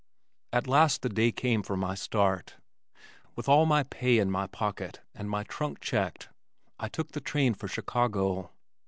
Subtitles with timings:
[0.51, 2.55] At last the day came for my start.
[3.35, 6.29] With all my pay in my pocket and my trunk checked
[6.79, 8.49] I took the train for Chicago.